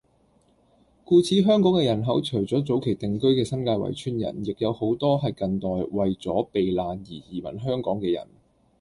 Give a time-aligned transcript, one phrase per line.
[1.05, 8.27] 故此香港嘅人口除咗早期定居嘅新界圍村人，亦有好多係近代為咗避難而移民香港嘅人